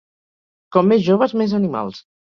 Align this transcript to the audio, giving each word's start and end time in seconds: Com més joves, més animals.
Com 0.77 0.89
més 0.93 1.03
joves, 1.09 1.37
més 1.43 1.57
animals. 1.63 2.05